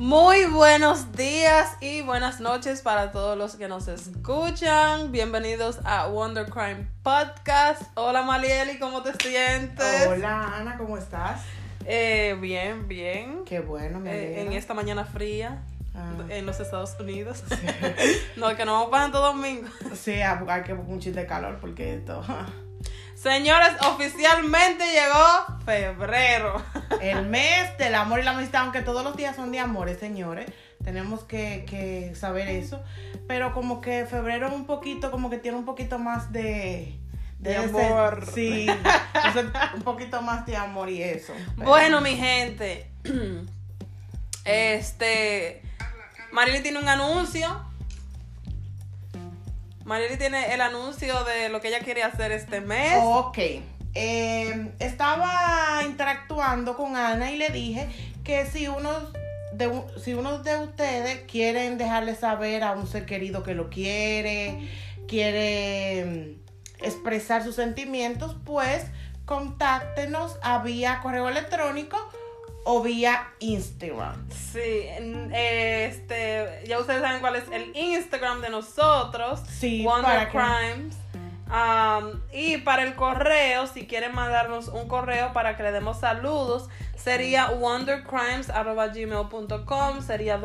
[0.00, 5.12] Muy buenos días y buenas noches para todos los que nos escuchan.
[5.12, 7.82] Bienvenidos a Wonder Crime Podcast.
[7.96, 10.06] Hola Malieli, ¿cómo te sientes?
[10.08, 11.42] Hola Ana, ¿cómo estás?
[11.84, 13.44] Eh, bien, bien.
[13.44, 15.62] Qué bueno, me Eh, en esta mañana fría
[15.94, 16.14] Ah.
[16.30, 17.44] en los Estados Unidos.
[18.36, 19.68] no, que no vamos para Santo Domingo.
[19.94, 22.24] Sí, hay hay que un chiste de calor porque esto.
[23.20, 26.62] Señores, oficialmente llegó febrero.
[27.02, 30.50] El mes del amor y la amistad, aunque todos los días son de amores, señores.
[30.82, 32.82] Tenemos que, que saber eso.
[33.28, 36.96] Pero como que febrero es un poquito, como que tiene un poquito más de.
[37.38, 38.26] De ese- amor.
[38.34, 38.66] sí.
[39.74, 41.34] un poquito más de amor y eso.
[41.56, 42.90] Pero- Bueno, mi gente.
[44.44, 45.62] Este.
[46.32, 47.64] Marily tiene un anuncio.
[49.90, 53.00] Marily tiene el anuncio de lo que ella quiere hacer este mes.
[53.02, 53.38] Ok.
[53.94, 57.88] Eh, estaba interactuando con Ana y le dije
[58.22, 58.88] que si uno
[59.52, 64.70] de, si uno de ustedes quieren dejarle saber a un ser querido que lo quiere,
[65.08, 68.84] quiere mm, expresar sus sentimientos, pues
[69.24, 71.98] contáctenos a vía correo electrónico
[72.64, 74.28] o vía Instagram.
[74.30, 74.86] Sí,
[75.32, 76.62] este.
[76.66, 79.40] Ya ustedes saben cuál es el Instagram de nosotros.
[79.48, 80.96] Sí, Wonder que- Crimes.
[81.50, 86.68] Um, y para el correo, si quieren mandarnos un correo para que le demos saludos,
[86.96, 90.38] sería wondercrimes.gmail.com, sería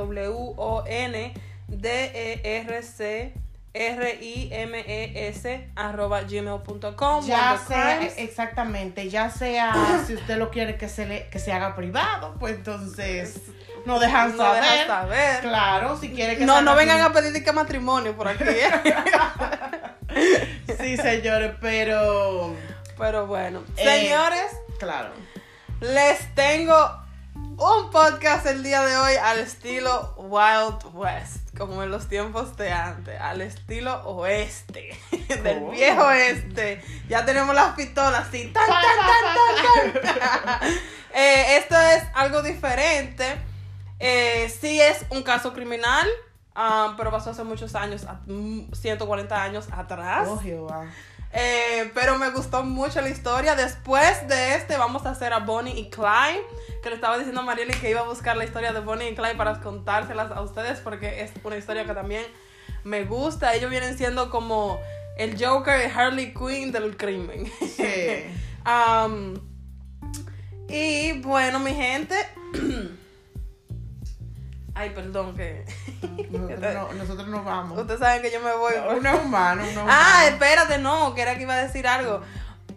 [2.05, 3.33] W-O-N-D-E-R-C.
[3.75, 8.13] R-I-M-E-S arroba gmail.com Ya sea, Crimes.
[8.17, 9.73] exactamente, ya sea
[10.07, 13.41] si usted lo quiere que se le, que se haga privado, pues entonces
[13.85, 14.63] no dejan No saber.
[14.63, 15.39] dejan saber.
[15.41, 18.43] Claro, si quiere que No, no vengan a pedir que matrimonio por aquí.
[18.47, 18.69] ¿eh?
[20.79, 22.55] Sí, señores, pero
[22.97, 23.83] Pero bueno, Eh.
[23.83, 24.45] señores,
[24.79, 25.09] claro.
[25.81, 26.75] les tengo
[27.58, 32.71] un podcast el día de hoy al estilo Wild West, como en los tiempos de
[32.71, 34.98] antes, al estilo oeste,
[35.43, 35.71] del ¿Cómo?
[35.71, 36.82] viejo oeste.
[37.08, 38.48] Ya tenemos las pistolas así.
[38.48, 40.70] tan, tan, tan, tan, tan.
[41.17, 43.38] Eh, esto es algo diferente.
[43.99, 46.05] Eh, sí es un caso criminal,
[46.55, 50.27] ah, pero pasó hace muchos años, a- mm, 140 años atrás.
[50.30, 50.88] Oh, Jehová.
[51.37, 53.55] Eh, pero me gustó mucho la historia.
[53.55, 56.41] Después de este, vamos a hacer a Bonnie y Clyde.
[56.81, 59.15] Que le estaba diciendo a Marieli que iba a buscar la historia de Bonnie y
[59.15, 60.79] Clyde para contárselas a ustedes.
[60.79, 62.23] Porque es una historia que también
[62.83, 63.53] me gusta.
[63.53, 64.79] Ellos vienen siendo como
[65.17, 67.52] el Joker y Harley Quinn del crimen.
[67.59, 68.25] Sí.
[68.65, 69.35] Um,
[70.67, 72.15] y bueno, mi gente.
[74.75, 75.65] Ay, perdón que.
[76.30, 77.80] Nosotros, no, nosotros no vamos.
[77.80, 78.73] Ustedes saben que yo me voy.
[78.97, 82.21] Uno es humano, uno Ah, espérate, no, que era que iba a decir algo.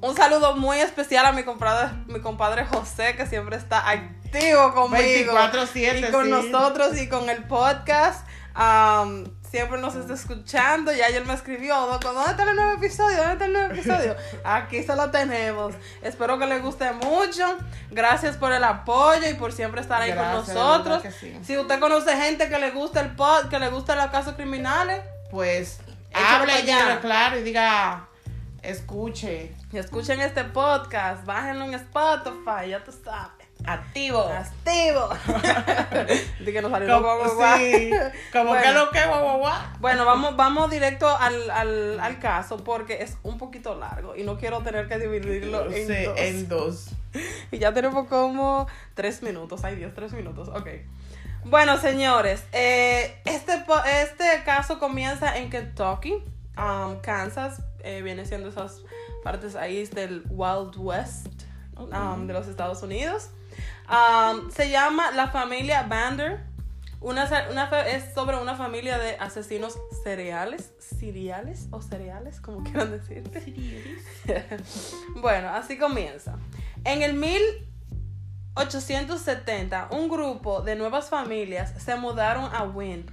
[0.01, 5.33] Un saludo muy especial a mi compadre, mi compadre José, que siempre está activo conmigo.
[5.35, 6.31] 24/7, Y con sí.
[6.31, 8.25] nosotros y con el podcast.
[8.55, 10.93] Am, siempre nos está escuchando.
[10.93, 13.17] Ya ayer me escribió, "Doco, ¿dónde está el nuevo episodio?
[13.19, 14.17] ¿Dónde está el nuevo episodio?
[14.45, 15.75] Aquí se lo tenemos.
[16.03, 17.57] Espero que les guste mucho.
[17.91, 21.03] Gracias por el apoyo y por siempre estar ahí Gracias, con nosotros.
[21.21, 21.39] sí.
[21.43, 25.03] Si usted conoce gente que le gusta el pod, que le gusta los casos criminales,
[25.31, 25.81] Pues
[26.15, 28.09] hable ya, claro, y diga,
[28.63, 33.38] escuche, Y escuchen este podcast, bájenlo en Spotify, ya tú sabes.
[33.67, 34.21] Activo.
[34.23, 35.09] Activo.
[36.41, 37.59] Dije que nos salió Como, guau, guau, guau.
[37.59, 37.91] sí,
[38.33, 38.63] como Bueno.
[38.63, 39.55] que lo que, guau, guau.
[39.81, 44.39] Bueno, vamos, vamos directo al, al, al caso porque es un poquito largo y no
[44.39, 46.19] quiero tener que dividirlo en Sí, dos.
[46.19, 46.87] en dos.
[47.51, 49.65] Y ya tenemos como tres minutos.
[49.65, 50.49] Ay Dios, tres minutos.
[50.49, 50.69] Ok.
[51.45, 53.65] Bueno, señores, eh, este,
[54.03, 56.23] este caso comienza en Kentucky,
[56.59, 57.63] um, Kansas.
[57.83, 58.83] eh, viene siendo esas
[59.25, 61.29] partes ahí del Wild West
[61.79, 63.31] um, de los Estados Unidos.
[63.89, 66.49] Um, se llama La familia Bander.
[67.01, 67.31] Una,
[67.87, 73.55] es sobre una familia de asesinos cereales, cereales o cereales, como quieran decirte.
[75.21, 76.41] bueno, así comienza.
[76.85, 83.07] En el 1870, un grupo de nuevas familias se mudaron a Wynn,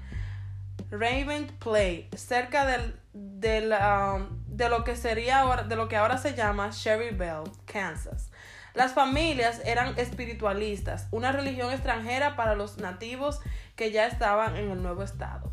[0.90, 6.18] Raven Play, cerca del, del, um, de lo que sería ahora, de lo que ahora
[6.18, 8.32] se llama Sherryville, Kansas.
[8.76, 13.40] Las familias eran espiritualistas, una religión extranjera para los nativos
[13.78, 15.52] que ya estaban en el nuevo estado.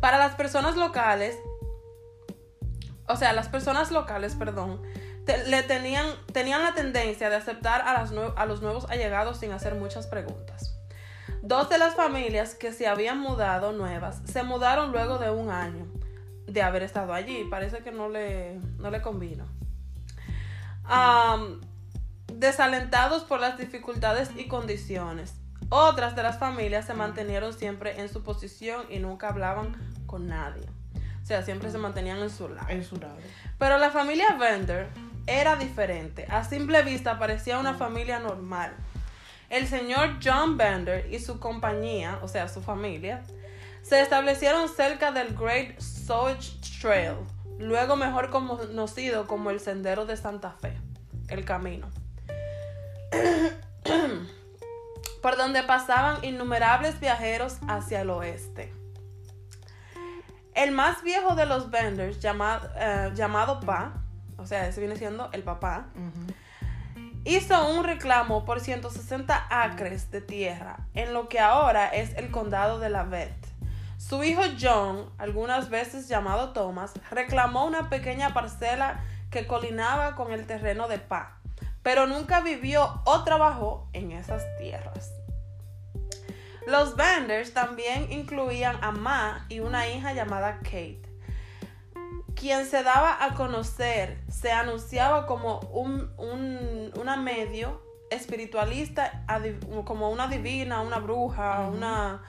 [0.00, 1.36] Para las personas locales,
[3.08, 4.80] o sea, las personas locales, perdón,
[5.46, 7.90] le tenían, tenían la tendencia de aceptar a,
[8.36, 10.78] a los nuevos allegados sin hacer muchas preguntas.
[11.42, 15.86] Dos de las familias que se habían mudado nuevas se mudaron luego de un año
[16.46, 17.44] de haber estado allí.
[17.50, 19.57] Parece que no le, no le convino.
[22.32, 25.34] Desalentados por las dificultades y condiciones.
[25.70, 29.76] Otras de las familias se mantenieron siempre en su posición y nunca hablaban
[30.06, 30.66] con nadie.
[31.22, 32.68] O sea, siempre se mantenían en su lado.
[32.70, 33.16] En su lado.
[33.58, 34.88] Pero la familia Bender
[35.26, 36.26] era diferente.
[36.30, 38.72] A simple vista parecía una familia normal.
[39.50, 43.22] El señor John Bender y su compañía, o sea, su familia,
[43.82, 47.16] se establecieron cerca del Great Sage Trail,
[47.58, 50.78] luego mejor conocido como el Sendero de Santa Fe,
[51.28, 51.88] el camino,
[55.22, 58.72] por donde pasaban innumerables viajeros hacia el oeste.
[60.54, 61.68] El más viejo de los
[62.20, 64.02] llamado, eh, llamado Pa,
[64.36, 65.86] o sea, ese viene siendo el papá,
[67.24, 72.78] hizo un reclamo por 160 acres de tierra en lo que ahora es el condado
[72.78, 73.57] de La Vette.
[74.08, 80.46] Su hijo John, algunas veces llamado Thomas, reclamó una pequeña parcela que colinaba con el
[80.46, 81.42] terreno de Pa,
[81.82, 85.12] pero nunca vivió o trabajó en esas tierras.
[86.66, 91.02] Los Banders también incluían a Ma y una hija llamada Kate.
[92.34, 96.14] Quien se daba a conocer se anunciaba como un,
[96.96, 99.24] una medio espiritualista,
[99.84, 102.22] como una divina, una bruja, una...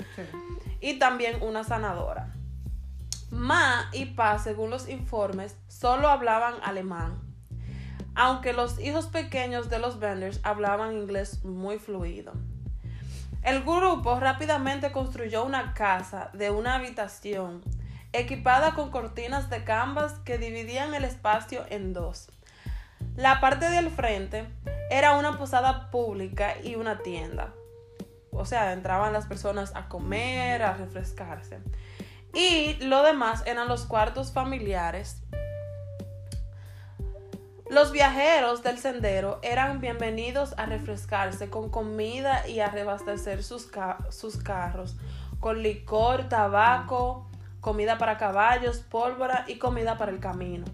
[0.79, 2.33] y también una sanadora.
[3.31, 7.21] Ma y Pa, según los informes, solo hablaban alemán,
[8.15, 12.33] aunque los hijos pequeños de los vendors hablaban inglés muy fluido.
[13.43, 17.61] El grupo rápidamente construyó una casa de una habitación
[18.11, 22.29] equipada con cortinas de canvas que dividían el espacio en dos.
[23.15, 24.47] La parte del frente
[24.89, 27.53] era una posada pública y una tienda.
[28.31, 31.59] O sea, entraban las personas a comer, a refrescarse.
[32.33, 35.23] Y lo demás eran los cuartos familiares
[37.69, 43.69] los viajeros del sendero eran bienvenidos a refrescarse con comida y a reabastecer sus,
[44.09, 44.97] sus carros
[45.39, 47.29] con licor, tabaco,
[47.61, 50.65] comida para caballos, pólvora y comida para el camino.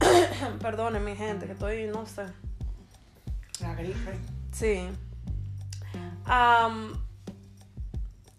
[0.60, 2.24] Perdone mi gente, que estoy, no sé.
[3.60, 4.18] La gripe.
[4.52, 4.88] Sí.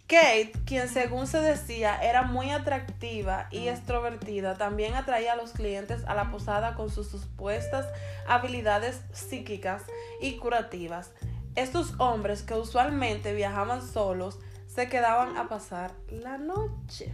[0.08, 6.04] Kate, quien según se decía era muy atractiva y extrovertida, también atraía a los clientes
[6.06, 7.88] a la posada con sus supuestas
[8.28, 9.84] habilidades psíquicas
[10.22, 11.12] y curativas.
[11.56, 17.14] Estos hombres que usualmente viajaban solos se quedaban a pasar la noche.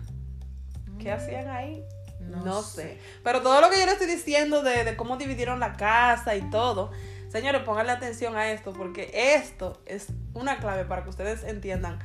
[1.00, 1.14] ¿Qué mm.
[1.14, 1.84] hacían ahí?
[2.20, 3.00] No, sé.
[3.24, 6.42] Pero todo lo que yo les estoy diciendo de, de cómo dividieron la casa y
[6.50, 6.92] todo,
[7.30, 12.00] señores, pónganle atención a esto porque esto es una clave para que ustedes entiendan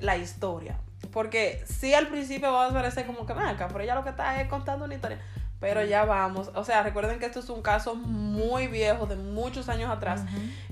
[0.00, 0.78] la historia.
[1.12, 4.40] Porque sí al principio va a parecer como que, acá, pero ella lo que está
[4.40, 5.20] es contando una historia.
[5.60, 6.50] Pero ya vamos.
[6.54, 10.22] O sea, recuerden que esto es un caso muy viejo, de muchos años atrás.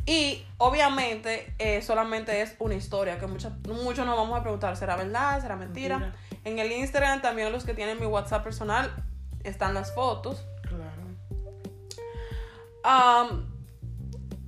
[0.04, 4.96] Y obviamente eh, solamente es una historia que muchos mucho nos vamos a preguntar, ¿será
[4.96, 5.40] verdad?
[5.40, 6.14] ¿Será mentira?
[6.44, 8.94] En el Instagram también los que tienen mi WhatsApp personal
[9.42, 10.46] están las fotos.
[10.62, 11.02] Claro.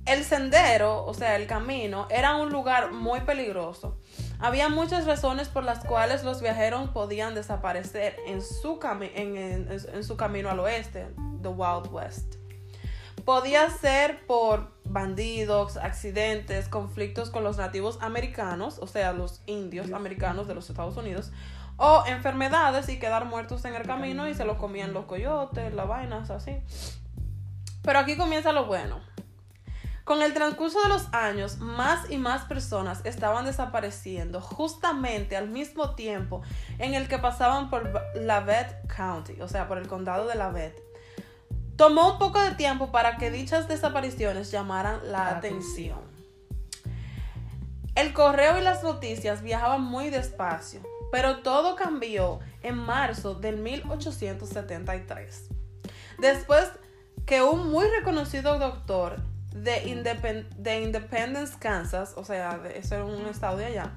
[0.05, 3.99] el sendero, o sea, el camino, era un lugar muy peligroso
[4.39, 8.79] había muchas razones por las cuales los viajeros podían desaparecer en su,
[9.15, 11.07] en, su camino al oeste,
[11.41, 12.35] the Wild West.
[13.25, 20.47] Podía ser por bandidos, accidentes, conflictos con los nativos americanos, o sea, los indios americanos
[20.47, 21.31] de los Estados Unidos,
[21.77, 25.87] o enfermedades y quedar muertos en el camino y se lo comían los coyotes, las
[25.87, 26.61] vainas, así.
[27.83, 28.99] Pero aquí comienza lo bueno.
[30.03, 35.95] Con el transcurso de los años, más y más personas estaban desapareciendo justamente al mismo
[35.95, 36.41] tiempo
[36.79, 40.81] en el que pasaban por Lavette County, o sea, por el condado de Lavette.
[41.75, 45.99] Tomó un poco de tiempo para que dichas desapariciones llamaran la atención.
[47.95, 50.81] El correo y las noticias viajaban muy despacio,
[51.11, 55.49] pero todo cambió en marzo del 1873.
[56.19, 56.71] Después
[57.25, 59.17] que un muy reconocido doctor
[59.53, 63.93] de, de Independence, Kansas, o sea, eso era un estado de allá,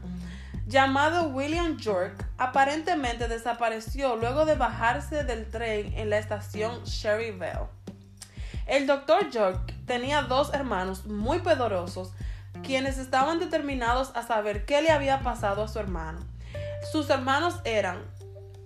[0.67, 7.69] llamado William York, aparentemente desapareció luego de bajarse del tren en la estación Sherryville.
[8.67, 12.13] El doctor York tenía dos hermanos muy poderosos,
[12.63, 16.21] quienes estaban determinados a saber qué le había pasado a su hermano.
[16.83, 18.05] Sus hermanos eran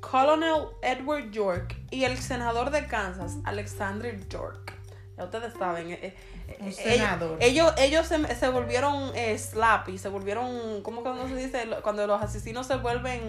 [0.01, 4.73] Colonel Edward York y el senador de Kansas, Alexander York.
[5.17, 6.15] Ya ustedes saben, eh,
[6.49, 11.69] eh, eh, ellos, ellos se, se volvieron eh, slappy, se volvieron, ¿cómo que se dice?
[11.83, 13.23] Cuando los asesinos se vuelven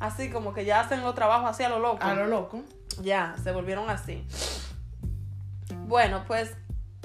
[0.00, 2.02] así, como que ya hacen los trabajos así a lo loco.
[2.02, 2.62] A lo loco.
[3.02, 4.26] Ya, se volvieron así.
[5.86, 6.56] Bueno, pues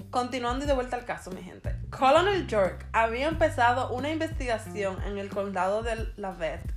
[0.10, 1.75] continuando y de vuelta al caso, mi gente.
[1.89, 6.74] Colonel York había empezado una investigación en el condado de Lavette.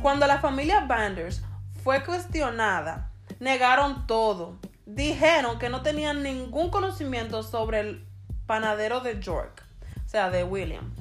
[0.00, 1.42] Cuando la familia Banders
[1.82, 3.10] fue cuestionada,
[3.40, 4.56] negaron todo.
[4.84, 8.06] Dijeron que no tenían ningún conocimiento sobre el
[8.46, 9.64] panadero de York,
[10.04, 10.92] o sea, de William.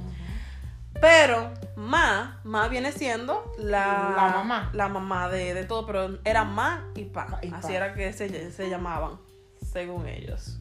[1.02, 4.70] Pero Ma, Ma viene siendo la, La mamá.
[4.74, 7.40] la mamá de, de todo, pero era Ma y Pa.
[7.42, 7.58] Y Pa.
[7.58, 9.20] Así era que se, se llamaban,
[9.72, 10.58] según ellos.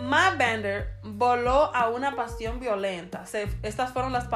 [0.00, 3.24] Ma Bender voló a una pasión violenta.
[3.62, 4.28] Estas fueron las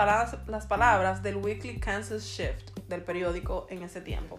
[0.46, 4.38] las palabras del Weekly Kansas Shift, del periódico en ese tiempo.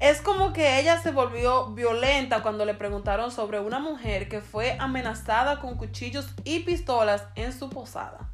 [0.00, 4.76] Es como que ella se volvió violenta cuando le preguntaron sobre una mujer que fue
[4.78, 8.28] amenazada con cuchillos y pistolas en su posada.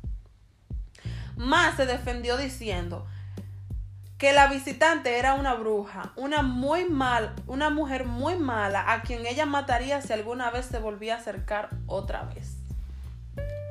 [1.37, 3.06] Ma se defendió diciendo
[4.21, 9.25] que la visitante era una bruja, una muy mal, una mujer muy mala a quien
[9.27, 12.57] ella mataría si alguna vez se volvía a acercar otra vez.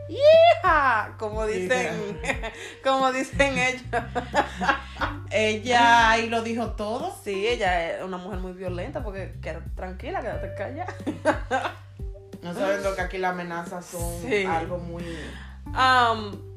[0.10, 1.14] ¡Hija!
[1.20, 2.20] Como dicen,
[2.84, 3.84] como dicen ellos.
[5.32, 7.16] Ella ahí lo dijo todo.
[7.24, 11.76] Sí, ella es una mujer muy violenta porque quédate tranquila, quédate callada.
[12.42, 14.46] No sabiendo que aquí las amenazas son Sí.
[14.46, 15.04] algo muy.
[15.68, 16.49] Um,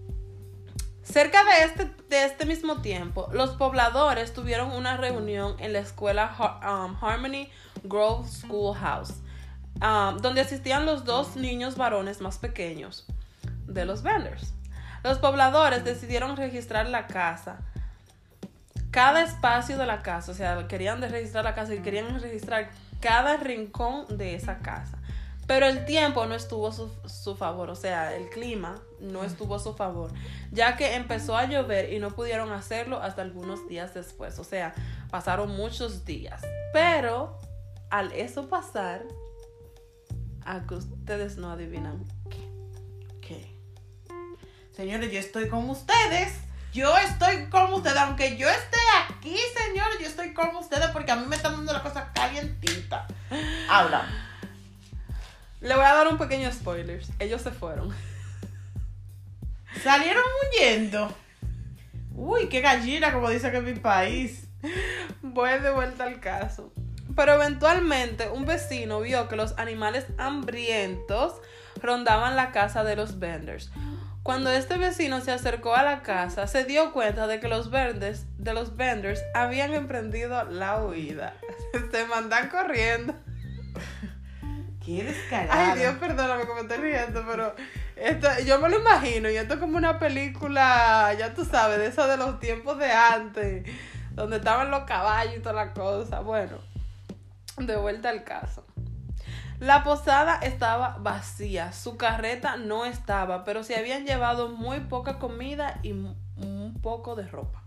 [1.12, 6.35] cerca de este, de este mismo tiempo, los pobladores tuvieron una reunión en la escuela
[6.38, 7.50] um, Harmony
[7.85, 9.14] Grove Schoolhouse,
[9.81, 13.07] um, donde asistían los dos niños varones más pequeños
[13.66, 14.54] de los vendors.
[15.04, 17.59] Los pobladores decidieron registrar la casa.
[18.90, 23.37] Cada espacio de la casa, o sea, querían registrar la casa y querían registrar cada
[23.37, 24.99] rincón de esa casa.
[25.47, 29.57] Pero el tiempo no estuvo a su, su favor, o sea, el clima no estuvo
[29.57, 30.13] a su favor,
[30.53, 34.73] ya que empezó a llover y no pudieron hacerlo hasta algunos días después, o sea,
[35.11, 36.43] pasaron muchos días.
[36.73, 37.39] Pero
[37.91, 39.03] al eso pasar,
[40.45, 42.05] a que ustedes no adivinan
[43.21, 43.57] ¿Qué?
[44.75, 46.33] Señores, yo estoy con ustedes.
[46.73, 47.99] Yo estoy con ustedes.
[47.99, 51.73] Aunque yo esté aquí, señores, yo estoy con ustedes porque a mí me están dando
[51.73, 53.07] la cosa calientita.
[53.69, 54.32] Habla.
[55.62, 57.02] Le voy a dar un pequeño spoiler.
[57.21, 57.95] Ellos se fueron.
[59.83, 61.14] Salieron huyendo.
[62.14, 64.49] Uy, qué gallina, como dice que en mi país.
[65.23, 66.73] Voy de vuelta al caso.
[67.14, 71.40] Pero eventualmente un vecino vio que los animales hambrientos
[71.81, 73.71] rondaban la casa de los vendors.
[74.23, 78.25] Cuando este vecino se acercó a la casa, se dio cuenta de que los vendors,
[78.38, 81.35] de los vendors habían emprendido la huida.
[81.90, 83.14] Se mandan corriendo.
[84.85, 85.73] Qué descarada.
[85.73, 87.55] Ay, Dios, perdóname que me estoy riendo, pero
[87.97, 91.87] esto, yo me lo imagino y esto es como una película, ya tú sabes, de
[91.87, 93.65] esa de los tiempos de antes,
[94.11, 96.21] donde estaban los caballos y toda la cosa.
[96.21, 96.59] Bueno,
[97.59, 98.65] de vuelta al caso.
[99.61, 105.79] La posada estaba vacía, su carreta no estaba, pero se habían llevado muy poca comida
[105.85, 107.62] y un poco de ropa.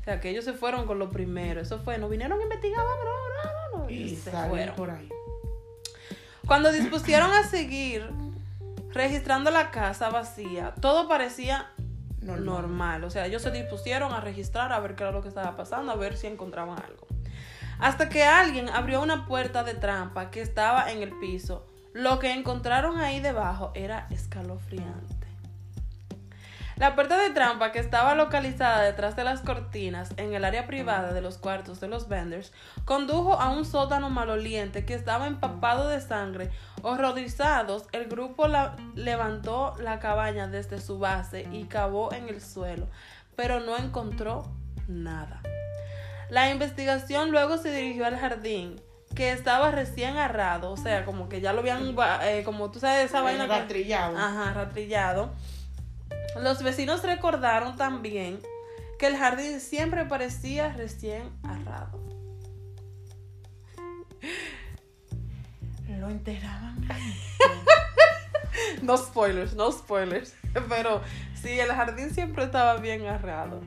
[0.00, 1.60] O sea, que ellos se fueron con lo primero.
[1.60, 3.14] Eso fue, no vinieron a investigar, vámonos,
[3.44, 3.90] no, no, no.
[3.90, 4.76] Y se salieron fueron.
[4.76, 5.08] por ahí.
[6.50, 8.10] Cuando dispusieron a seguir
[8.92, 11.70] registrando la casa vacía, todo parecía
[12.22, 12.44] Normal.
[12.44, 13.04] normal.
[13.04, 15.92] O sea, ellos se dispusieron a registrar, a ver qué era lo que estaba pasando,
[15.92, 17.06] a ver si encontraban algo.
[17.78, 21.68] Hasta que alguien abrió una puerta de trampa que estaba en el piso.
[21.92, 25.09] Lo que encontraron ahí debajo era escalofriante.
[26.80, 31.12] La puerta de trampa que estaba localizada detrás de las cortinas en el área privada
[31.12, 32.52] de los cuartos de los vendors
[32.86, 36.50] condujo a un sótano maloliente que estaba empapado de sangre.
[36.80, 42.86] Horrorizados, el grupo la- levantó la cabaña desde su base y cavó en el suelo,
[43.36, 44.50] pero no encontró
[44.88, 45.42] nada.
[46.30, 48.80] La investigación luego se dirigió al jardín,
[49.14, 53.04] que estaba recién arrado, o sea, como que ya lo habían, eh, como tú sabes,
[53.04, 54.16] esa vaina que- rastrillado.
[54.16, 55.30] Ajá, ratrillado.
[56.36, 58.40] Los vecinos recordaron también
[58.98, 61.98] que el jardín siempre parecía recién arrado.
[65.88, 66.86] Lo enterraban.
[68.82, 70.34] No spoilers, no spoilers.
[70.68, 71.02] Pero
[71.40, 73.60] sí, el jardín siempre estaba bien arreado.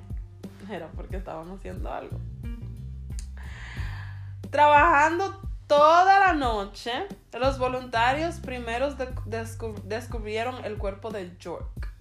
[0.70, 2.20] Era porque estaban haciendo algo.
[4.50, 6.92] Trabajando toda la noche,
[7.40, 11.93] los voluntarios primeros de- descu- descubrieron el cuerpo de York.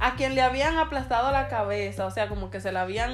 [0.00, 3.12] A quien le habían aplastado la cabeza, o sea, como que se le habían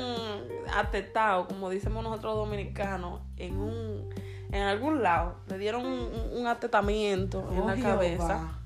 [0.75, 4.09] atetado, como decimos nosotros dominicanos, en un
[4.53, 5.37] en algún lado.
[5.49, 7.91] Le dieron un, atetamiento en Oh, la Jehová.
[7.91, 8.61] cabeza.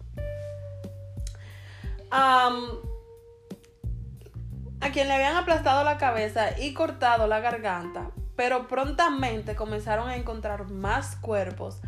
[4.83, 10.17] A quien le habían aplastado la cabeza y cortado la garganta, pero prontamente comenzaron a
[10.17, 11.81] encontrar más cuerpos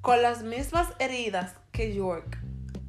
[0.00, 2.38] con las mismas heridas que York.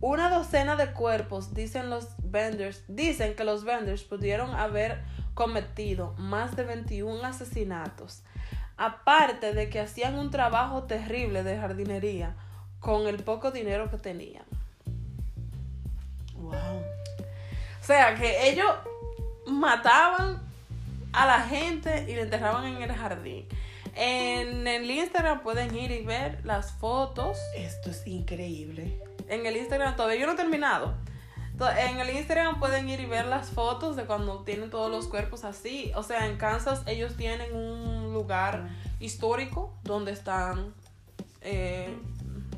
[0.02, 5.02] Una docena de cuerpos, dicen los vendors, dicen que los vendors pudieron haber
[5.34, 8.24] cometido más de 21 asesinatos.
[8.76, 12.36] Aparte de que hacían un trabajo terrible de jardinería
[12.82, 14.44] con el poco dinero que tenían.
[16.34, 16.52] Wow.
[17.82, 18.68] O sea, que ellos
[19.48, 20.42] mataban
[21.14, 23.48] a la gente y le enterraban en el jardín.
[23.96, 27.38] En el Instagram pueden ir y ver las fotos.
[27.56, 29.02] Esto es increíble.
[29.30, 30.96] En el Instagram todavía yo no he terminado.
[31.60, 35.46] En el Instagram pueden ir y ver las fotos de cuando tienen todos los cuerpos
[35.46, 35.92] así.
[35.96, 38.70] O sea, en Kansas ellos tienen un lugar
[39.00, 40.74] histórico donde están
[41.42, 41.96] eh,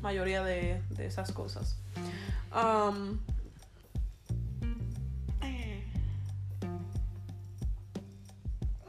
[0.02, 1.76] mayoría de, de esas cosas.
[2.52, 3.18] Um,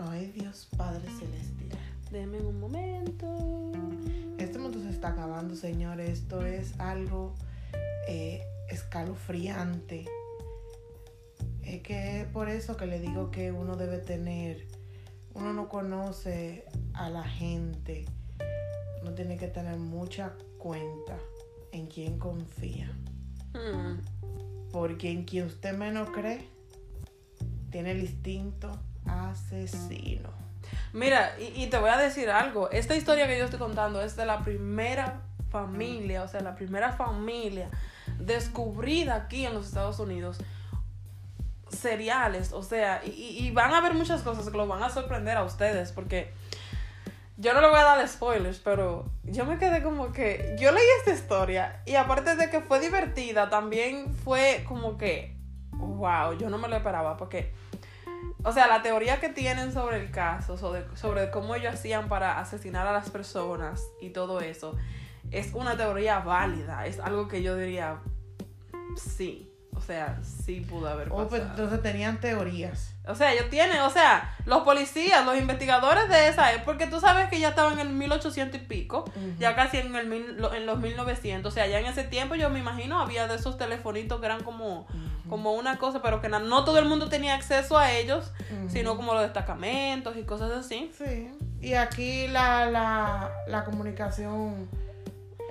[0.02, 1.78] Ay, Dios Padre Celestial.
[2.10, 3.72] denme un momento.
[4.38, 6.20] Este mundo se está acabando, señores.
[6.20, 7.36] Esto es algo
[8.08, 10.06] eh, escalofriante.
[11.64, 14.68] Es que es por eso que le digo que uno debe tener,
[15.34, 18.06] uno no conoce a la gente,
[19.02, 21.18] uno tiene que tener mucha cuenta
[21.72, 22.92] en quién confía.
[23.54, 24.00] Hmm.
[24.72, 26.48] Porque en quien usted menos cree,
[27.72, 30.30] tiene el instinto asesino.
[30.94, 32.70] Mira, y, y te voy a decir algo.
[32.72, 36.92] Esta historia que yo estoy contando es de la primera familia, o sea, la primera
[36.92, 37.70] familia
[38.20, 40.38] descubrida aquí en los Estados Unidos.
[41.70, 45.44] Seriales, o sea, y van a haber muchas cosas que lo van a sorprender a
[45.44, 46.34] ustedes, porque
[47.40, 50.58] yo no le voy a dar spoilers, pero yo me quedé como que.
[50.60, 55.38] Yo leí esta historia y aparte de que fue divertida, también fue como que.
[55.72, 57.54] Wow, yo no me lo esperaba, porque.
[58.44, 62.40] O sea, la teoría que tienen sobre el caso, sobre, sobre cómo ellos hacían para
[62.40, 64.76] asesinar a las personas y todo eso,
[65.32, 66.86] es una teoría válida.
[66.86, 67.98] Es algo que yo diría,
[68.98, 69.46] sí.
[69.76, 71.30] O sea, sí pudo haber Oh, pasado.
[71.30, 72.96] pues entonces tenían teorías.
[73.08, 77.00] O sea, ellos tienen, o sea, los policías, los investigadores de esa época, porque tú
[77.00, 79.06] sabes que ya estaban en el 1800 y pico,
[79.38, 82.50] ya casi en, el mil- en los 1900, o sea, ya en ese tiempo yo
[82.50, 84.86] me imagino había de esos telefonitos que eran como,
[85.30, 88.34] como una cosa, pero que no todo el mundo tenía acceso a ellos,
[88.68, 90.92] sino como los destacamentos y cosas así.
[90.98, 91.32] Sí.
[91.62, 94.68] Y aquí la, la, la comunicación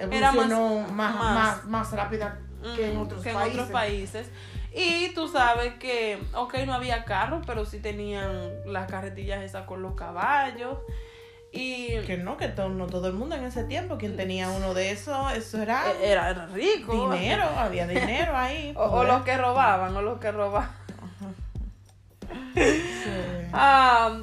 [0.01, 0.49] Era más-
[0.91, 1.65] más, más.
[1.65, 2.39] más, rápida
[2.77, 3.55] que en otros que en países.
[3.55, 4.31] otros países.
[4.75, 9.83] Y tú sabes que, ok, no había carros, pero sí tenían las carretillas esas con
[9.83, 10.79] los caballos.
[11.51, 14.75] Y Que no, que to- no todo el mundo en ese tiempo, quien tenía uno
[14.75, 17.11] de esos, eso era e- era, era rico.
[17.11, 18.75] dinero, había dinero ahí.
[18.77, 20.71] O, los que robaban, o los que robaban.
[22.55, 23.49] Sí.
[23.53, 24.19] Ah,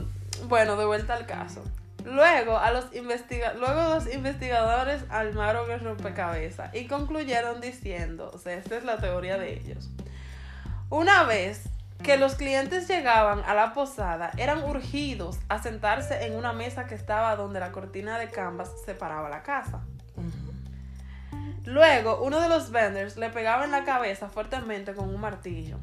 [0.47, 1.63] bueno, de vuelta al caso.
[2.05, 8.53] Luego, a los investiga luego los investigadores armaron el rompecabezas y concluyeron diciendo, o sea,
[8.53, 9.89] esta es la teoría de ellos.
[10.91, 11.63] Una vez
[12.03, 16.93] que los clientes llegaban a la posada, eran urgidos a sentarse en una mesa que
[16.93, 19.81] estaba donde la cortina de canvas separaba la casa.
[21.63, 25.79] Luego, uno de los vendors le pegaba en la cabeza fuertemente con un martillo.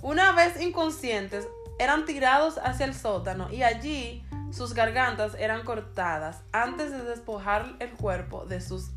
[0.00, 1.48] Una vez inconscientes,
[1.80, 7.90] eran tirados hacia el sótano y allí sus gargantas eran cortadas antes de despojar el
[7.90, 8.90] cuerpo de sus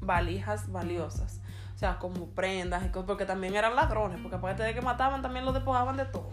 [0.00, 1.40] valijas valiosas.
[1.74, 5.22] O sea, como prendas y cosas, porque también eran ladrones, porque aparte de que mataban,
[5.22, 6.32] también los despojaban de todo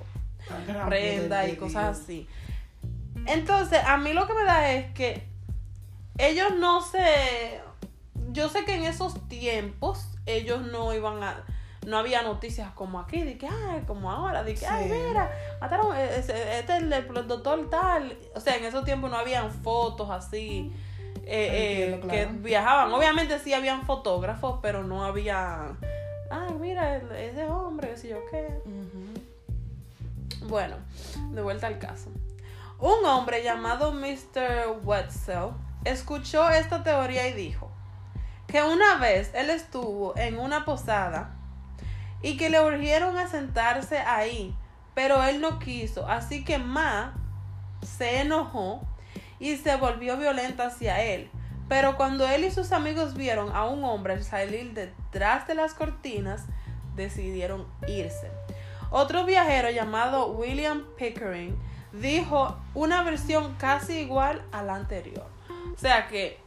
[0.67, 2.27] Gran prenda poder y cosas así.
[3.27, 5.27] Entonces, a mí lo que me da es que
[6.17, 7.61] ellos no se...
[8.31, 11.43] Yo sé que en esos tiempos ellos no iban a...
[11.85, 15.95] No había noticias como aquí, de que, ay, como ahora, de que, ay, mira, mataron,
[15.95, 18.17] eh, ese- este es el, el doctor tal.
[18.35, 20.73] O sea, en esos tiempos no habían fotos así
[21.27, 22.91] eh, eh, que viajaban.
[22.93, 25.73] Obviamente sí habían fotógrafos, pero no había,
[26.31, 28.47] ay, mira, el- ese hombre, qué sé yo qué.
[30.47, 30.75] Bueno,
[31.31, 32.09] de vuelta al caso.
[32.79, 34.79] Un hombre llamado Mr.
[34.83, 35.51] Wetzel
[35.85, 37.71] escuchó esta teoría y dijo
[38.47, 41.31] que una vez él estuvo en una posada
[42.25, 44.55] y que le urgieron a sentarse ahí,
[44.95, 47.13] pero él no quiso, así que Ma
[47.83, 48.81] se enojó
[49.39, 51.29] y se volvió violenta hacia él.
[51.69, 56.45] Pero cuando él y sus amigos vieron a un hombre salir detrás de las cortinas,
[56.95, 58.31] decidieron irse.
[58.89, 61.55] Otro viajero llamado William Pickering
[61.93, 65.27] dijo una versión casi igual a la anterior.
[65.75, 66.39] O sea que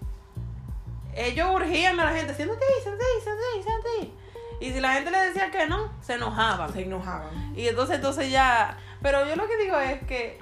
[1.15, 4.19] ellos urgían a la gente, siéntate ahí, siéntate ahí, siéntate ahí.
[4.61, 6.73] Y si la gente le decía que no, se enojaban.
[6.73, 7.57] Se enojaban.
[7.57, 8.77] Y entonces, entonces ya.
[9.03, 10.41] Pero yo lo que digo es que.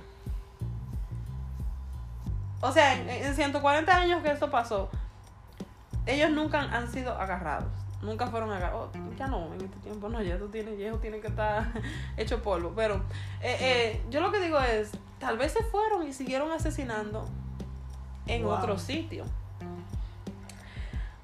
[2.60, 4.90] O sea, en, en 140 años que esto pasó,
[6.06, 7.68] ellos nunca han, han sido agarrados.
[8.00, 11.20] nunca fueron a oh, ya no, en este tiempo no, ya tú tienes, viejo tiene
[11.20, 11.66] que estar
[12.16, 12.72] hecho polvo.
[12.74, 12.96] Pero
[13.42, 17.26] eh, eh, yo lo que digo es, tal vez se fueron y siguieron asesinando
[18.26, 19.24] en otro sitio.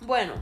[0.01, 0.35] Bueno,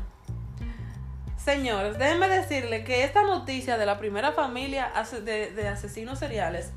[1.44, 4.92] señores, déjenme decirle que esta noticia de la primera familia
[5.24, 6.72] de, asesinos seriales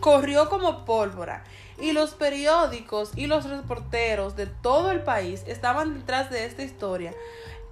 [0.00, 1.44] corrió como pólvora
[1.80, 7.12] y los periódicos y los reporteros de todo el país estaban detrás de esta historia,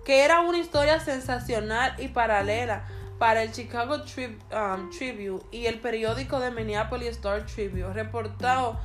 [0.05, 2.85] que era una historia sensacional y paralela
[3.19, 7.93] para el Chicago um, Tribune y el periódico de Minneapolis Star Tribune.
[7.93, 8.79] Reportado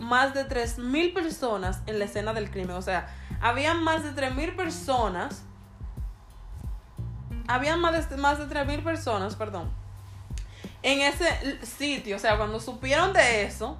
[0.00, 2.76] más de 3.000 personas en la escena del crimen.
[2.76, 3.08] O sea,
[3.40, 5.44] habían más de 3.000 personas.
[7.48, 9.70] Habían más de, más de 3.000 personas, perdón,
[10.82, 12.16] en ese sitio.
[12.16, 13.76] O sea, cuando supieron de eso,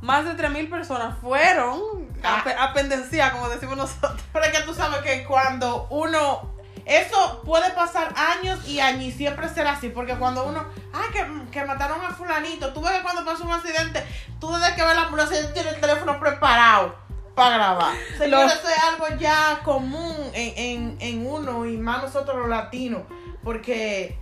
[0.00, 1.80] más de 3.000 personas fueron
[2.22, 2.64] a, ah.
[2.64, 4.20] a pendenciar, como decimos nosotros.
[4.32, 9.12] Pero es que tú sabes que cuando uno eso puede pasar años y años y
[9.12, 13.02] siempre será así, porque cuando uno, ay, que, que mataron a fulanito, tú ves que
[13.02, 14.06] cuando pasa un accidente,
[14.38, 17.05] tú desde que ves la ambulancia tienes el teléfono preparado
[17.36, 17.94] para grabar.
[18.18, 23.02] Señor, eso es algo ya común en, en uno y más nosotros los latinos,
[23.44, 24.18] porque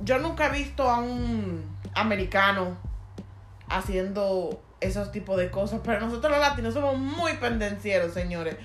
[0.00, 2.76] yo nunca he visto a un americano
[3.68, 8.56] haciendo esos tipos de cosas, pero nosotros los latinos somos muy pendencieros, señores.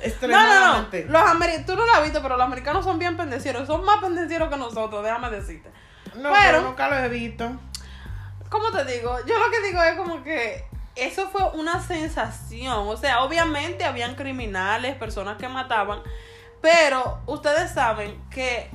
[0.00, 1.06] Extremadamente.
[1.06, 1.46] No, no, no.
[1.46, 3.66] Los tú no lo has visto, pero los americanos son bien pendencieros.
[3.66, 5.70] Son más pendencieros que nosotros, déjame decirte.
[6.16, 7.50] No, pero, nunca los he visto.
[8.50, 9.16] ¿Cómo te digo?
[9.26, 10.66] Yo lo que digo es como que
[10.96, 12.88] eso fue una sensación.
[12.88, 16.00] O sea, obviamente habían criminales, personas que mataban,
[16.60, 18.70] pero ustedes saben que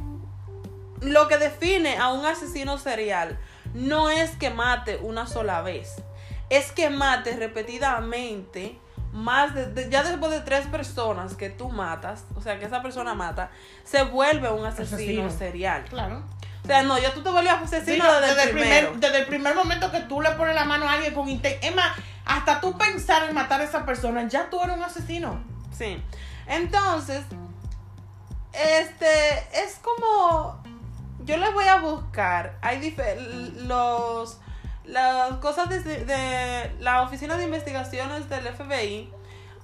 [1.01, 3.37] lo que define a un asesino serial
[3.73, 6.01] no es que mate una sola vez,
[6.49, 8.79] es que mate repetidamente
[9.13, 13.13] más de, ya después de tres personas que tú matas, o sea, que esa persona
[13.13, 13.49] mata,
[13.83, 15.85] se vuelve un asesino, serial.
[15.85, 16.23] Claro.
[16.67, 19.89] O sea, no, ya tú te vuelves asesino desde, el primer, desde el primer momento
[19.89, 21.65] que tú le pones la mano a alguien con intento.
[21.65, 25.41] Es más, hasta tú pensar en matar a esa persona, ya tú eres un asesino.
[25.71, 25.97] Sí.
[26.45, 27.23] Entonces,
[28.51, 30.61] este, es como,
[31.19, 32.93] yo le voy a buscar, hay
[33.65, 34.39] los
[34.83, 39.09] las cosas de, la Oficina de Investigaciones del FBI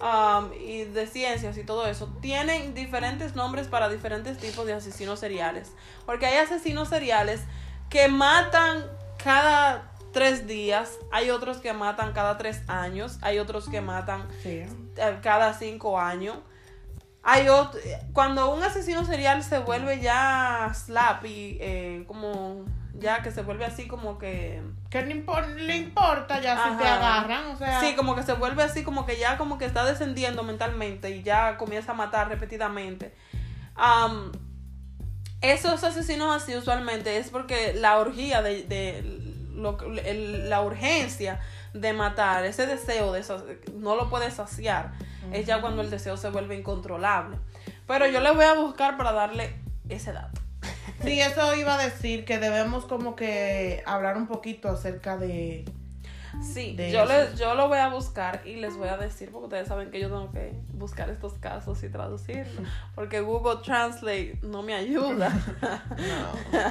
[0.03, 5.19] um, y de Ciencias y todo eso tienen diferentes nombres para diferentes tipos de asesinos
[5.19, 5.71] seriales.
[6.05, 7.41] Porque hay asesinos seriales
[7.89, 8.85] que matan
[9.23, 14.67] cada tres días, hay otros que matan cada tres años, hay otros que matan eh,
[15.21, 16.37] cada cinco años.
[17.25, 17.79] Hay otro,
[18.11, 23.87] cuando un asesino serial se vuelve ya slappy, eh, como ya que se vuelve así
[23.87, 27.79] como que que le, importa ya si te agarran o sea.
[27.79, 31.23] Sí como que se vuelve así como que ya como que está descendiendo mentalmente y
[31.23, 33.13] ya comienza a matar repetidamente.
[35.41, 39.01] Esos asesinos así usualmente es porque la orgía de, de
[39.53, 41.39] lo, la urgencia
[41.73, 43.25] de matar ese deseo de
[43.73, 44.93] no lo puede saciar
[45.31, 47.37] es ya cuando el deseo se vuelve incontrolable.
[47.87, 49.55] Pero yo le voy a buscar para darle
[49.89, 50.42] ese dato
[51.03, 55.65] Sí, eso iba a decir que debemos como que hablar un poquito acerca de...
[56.41, 59.67] Sí, yo, les, yo lo voy a buscar y les voy a decir, porque ustedes
[59.67, 64.73] saben que yo tengo que buscar estos casos y traducirlos, porque Google Translate no me
[64.73, 65.31] ayuda.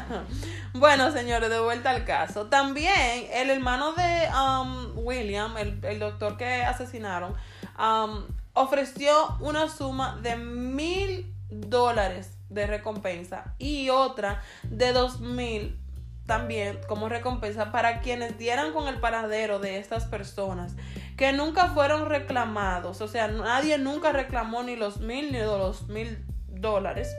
[0.74, 2.46] bueno, señores, de vuelta al caso.
[2.46, 7.33] También el hermano de um, William, el, doctor que asesinaron,
[7.78, 8.24] um,
[8.55, 15.78] ofreció una suma de mil dólares de recompensa y otra de dos mil
[16.26, 20.74] también como recompensa para quienes dieran con el paradero de estas personas
[21.16, 23.00] que nunca fueron reclamados.
[23.00, 27.14] O sea, nadie nunca reclamó ni los mil ni los mil dólares.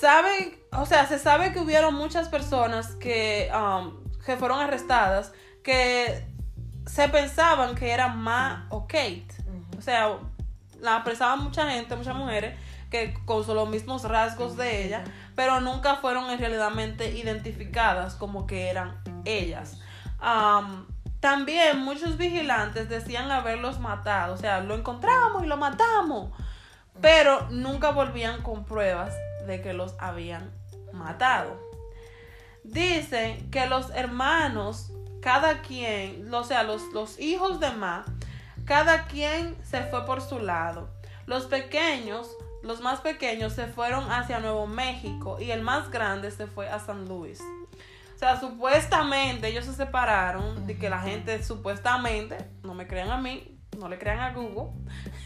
[0.00, 6.24] Saben, o sea, se sabe que hubieron muchas personas que, um, que fueron arrestadas que
[6.86, 9.26] se pensaban que eran Ma o Kate.
[9.78, 10.18] O sea,
[10.82, 12.58] la apresaban mucha gente, muchas mujeres,
[12.90, 18.68] que con los mismos rasgos de ella, pero nunca fueron en realidadmente identificadas como que
[18.68, 19.80] eran ellas.
[21.20, 26.30] también muchos vigilantes decían haberlos matado, o sea, lo encontramos y lo matamos,
[27.00, 29.14] pero nunca volvían con pruebas
[29.46, 30.50] de que los habían
[30.92, 31.58] matado.
[32.64, 38.04] Dicen que los hermanos, cada quien, o sea, los, los hijos de Ma,
[38.64, 40.88] cada quien se fue por su lado.
[41.26, 42.28] Los pequeños,
[42.62, 46.78] los más pequeños se fueron hacia Nuevo México y el más grande se fue a
[46.78, 47.40] San Luis.
[48.14, 53.18] O sea, supuestamente ellos se separaron de que la gente supuestamente, no me crean a
[53.18, 54.70] mí, no le crean a Google.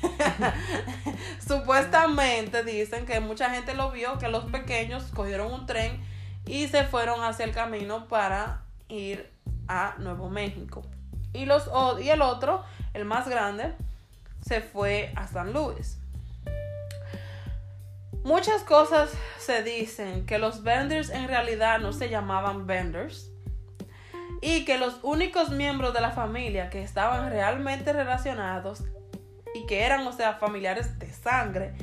[1.47, 6.01] Supuestamente dicen que mucha gente lo vio, que los pequeños cogieron un tren
[6.47, 9.33] y se fueron hacia el camino para ir
[9.69, 10.83] a Nuevo México.
[11.33, 11.69] Y, los,
[12.01, 12.65] y el otro,
[12.97, 13.75] el más grande,
[14.41, 15.99] se fue a San Luis.
[18.25, 23.31] Muchas cosas se dicen que los vendors en realidad no se llamaban vendors
[24.41, 28.83] y que los únicos miembros de la familia que estaban realmente relacionados
[29.55, 31.75] y que eran, o sea, familiares de sangre,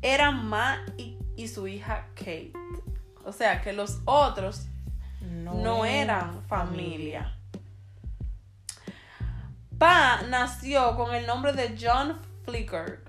[0.00, 2.52] eran Ma y, su hija Kate.
[3.24, 4.68] O sea, que los otros
[5.20, 7.39] no, eran familia.
[9.80, 13.02] Pa nació con el nombre de John Flicker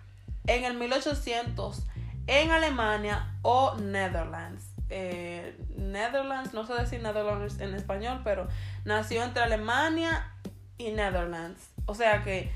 [0.48, 1.86] en el 1800
[2.28, 4.64] en Alemania o Netherlands.
[4.90, 8.48] Eh, Netherlands, no sé decir Netherlands en español, pero
[8.86, 10.34] nació entre Alemania
[10.78, 11.72] y Netherlands.
[11.88, 12.54] O sea que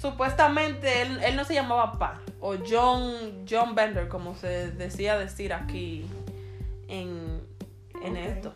[0.00, 6.06] supuestamente él, no se llamaba Pa o John, John Bender, como se decía decir aquí
[6.88, 7.46] en,
[8.16, 8.54] esto.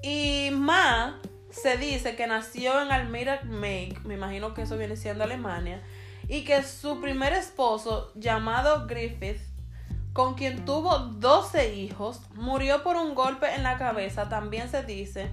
[0.00, 5.24] y Ma se dice que nació en Almira Make, me imagino que eso viene siendo
[5.24, 5.82] Alemania,
[6.28, 9.40] y que su primer esposo, llamado Griffith,
[10.12, 14.28] con quien tuvo 12 hijos, murió por un golpe en la cabeza.
[14.28, 15.30] También se dice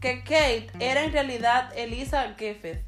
[0.00, 2.80] que Kate era en realidad Elisa Griffith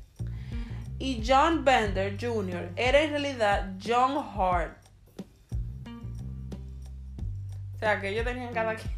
[0.98, 2.72] y John Bender Jr.
[2.76, 4.76] era en realidad John Hart.
[7.74, 8.97] O sea, que ellos tenían cada quien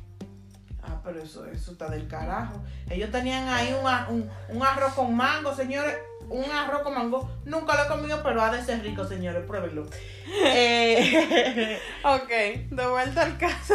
[1.00, 2.60] Ah, pero eso, eso está del carajo.
[2.90, 3.74] Ellos tenían ahí
[4.08, 5.96] un, un, arroz con mango, señores.
[6.28, 7.30] Un arroz con mango.
[7.46, 9.44] Nunca lo he comido, pero ha de ser rico, señores.
[9.46, 9.86] Pruébenlo.
[10.32, 12.28] Eh, ok,
[12.70, 13.74] de vuelta al caso.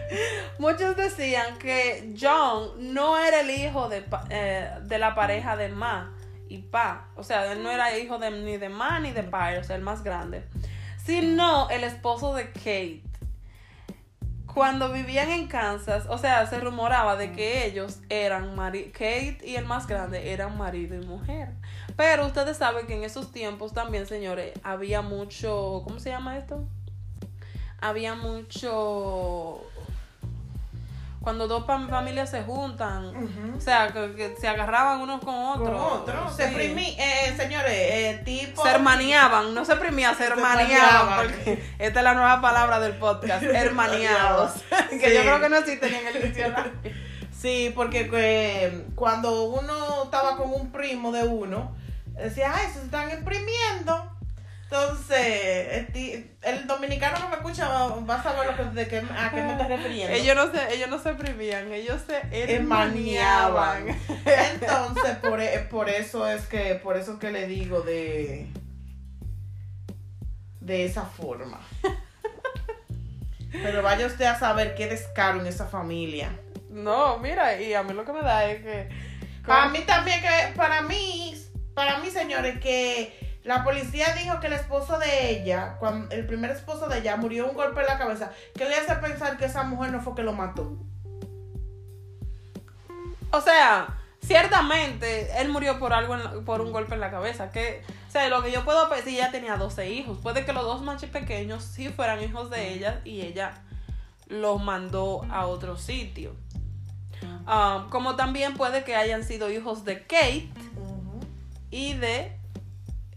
[0.60, 6.14] Muchos decían que John no era el hijo de, eh, de la pareja de Ma
[6.48, 7.08] y Pa.
[7.16, 9.74] O sea, él no era hijo de, ni de Ma ni de Pa, o sea,
[9.74, 10.44] el más grande.
[11.04, 13.07] Sino el esposo de Kate
[14.52, 19.64] cuando vivían en Kansas, o sea, se rumoraba de que ellos eran, Kate y el
[19.64, 21.50] más grande eran marido y mujer.
[21.96, 26.64] Pero ustedes saben que en esos tiempos también, señores, había mucho, ¿cómo se llama esto?
[27.80, 29.62] Había mucho
[31.20, 35.68] cuando dos familias se juntan, o sea, que, se agarraban unos con otros.
[35.68, 36.34] Con otros.
[36.34, 36.48] Se eh,
[37.48, 38.62] señores, eh, tipo.
[38.62, 41.26] Se hermaneaban, no se primía, se hermaneaban.
[41.26, 44.52] Porque esta es la nueva palabra del podcast, hermaneados.
[44.90, 46.72] que yo creo que no existen en el diccionario.
[47.38, 51.72] Sí, porque eh, cuando uno estaba con un primo de uno,
[52.16, 54.17] decía, ay, se están imprimiendo.
[54.70, 55.86] Entonces,
[56.42, 59.52] el, dominicano que me escucha va, a saber lo que, de qué, a qué me
[59.52, 60.14] estás refiriendo.
[60.14, 63.88] Ellos no se, ellos no se oprimían, ellos se hermaneaban.
[64.26, 68.46] Entonces, por, e, por eso es que, por eso que le digo de,
[70.60, 71.60] de esa forma.
[73.50, 76.38] Pero vaya usted a saber qué descaro en esa familia.
[76.68, 78.88] No, mira, y a mí lo que me da es que.
[79.44, 81.34] A mí también que, para mí,
[81.74, 83.17] para mí, señores, que
[83.48, 87.48] la policía dijo que el esposo de ella, cuando, el primer esposo de ella, murió
[87.48, 88.30] un golpe en la cabeza.
[88.54, 90.76] ¿Qué le hace pensar que esa mujer no fue que lo mató?
[93.30, 97.50] O sea, ciertamente él murió por algo, por un golpe en la cabeza.
[97.50, 100.18] Que, o sea, lo que yo puedo decir, ella tenía 12 hijos.
[100.18, 103.62] Puede que los dos más pequeños sí fueran hijos de ella y ella
[104.26, 106.36] los mandó a otro sitio.
[107.46, 110.50] Ah, como también puede que hayan sido hijos de Kate
[111.70, 112.37] y de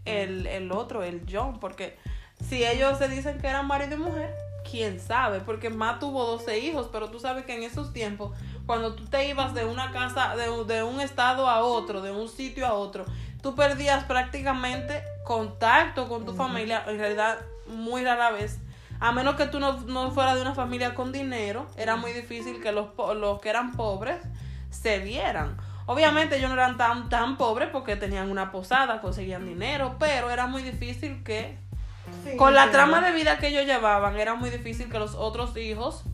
[0.04, 1.96] el, otro, el John, porque
[2.48, 4.34] si ellos se dicen que eran marido y mujer,
[4.68, 8.36] quién sabe, porque Ma tuvo 12 hijos, pero tú sabes que en esos tiempos,
[8.66, 12.28] cuando tú te ibas de una casa, de, de un estado a otro, de un
[12.28, 13.04] sitio a otro,
[13.42, 18.58] tú perdías prácticamente contacto con tu familia, en realidad muy rara vez.
[19.00, 22.62] A menos que tú no, no fueras de una familia con dinero, era muy difícil
[22.62, 24.18] que los, los que eran pobres
[24.70, 25.56] se vieran.
[25.92, 30.46] Obviamente ellos no eran tan, tan pobres porque tenían una posada, conseguían dinero, pero era
[30.46, 31.58] muy difícil que,
[32.38, 36.04] con la trama de vida que ellos llevaban, era muy difícil que los otros hijos